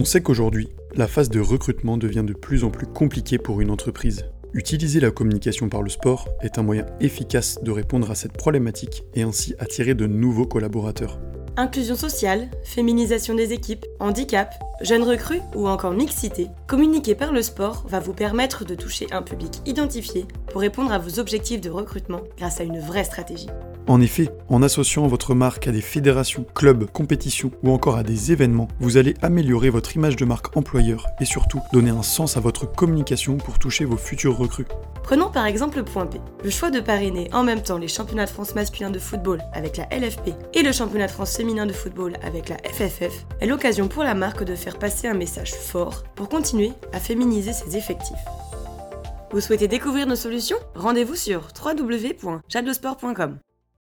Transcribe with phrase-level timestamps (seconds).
[0.00, 3.68] On sait qu'aujourd'hui, la phase de recrutement devient de plus en plus compliquée pour une
[3.68, 4.26] entreprise.
[4.54, 9.02] Utiliser la communication par le sport est un moyen efficace de répondre à cette problématique
[9.14, 11.18] et ainsi attirer de nouveaux collaborateurs.
[11.56, 17.84] Inclusion sociale, féminisation des équipes, handicap, jeunes recrues ou encore mixité, communiquer par le sport
[17.88, 22.22] va vous permettre de toucher un public identifié pour répondre à vos objectifs de recrutement
[22.36, 23.48] grâce à une vraie stratégie.
[23.88, 28.32] En effet, en associant votre marque à des fédérations, clubs, compétitions ou encore à des
[28.32, 32.40] événements, vous allez améliorer votre image de marque employeur et surtout donner un sens à
[32.40, 34.66] votre communication pour toucher vos futurs recrues.
[35.02, 36.20] Prenons par exemple le point P.
[36.44, 39.78] Le choix de parrainer en même temps les championnats de France masculins de football avec
[39.78, 43.88] la LFP et le championnat de France féminin de football avec la FFF est l'occasion
[43.88, 48.18] pour la marque de faire passer un message fort pour continuer à féminiser ses effectifs.
[49.30, 50.56] Vous souhaitez découvrir nos solutions?
[50.74, 53.38] Rendez-vous sur www.jadlesport.com.